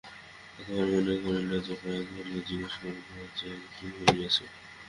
কত 0.55 0.67
বার 0.69 0.85
মনে 0.93 1.15
করিল 1.23 1.51
যে, 1.65 1.73
পায়ে 1.81 2.01
ধরিয়া 2.09 2.41
জিজ্ঞাসা 2.47 2.77
করিবে 2.83 3.23
যে, 3.37 3.49
কী 3.73 3.85
হইয়াছে। 3.97 4.45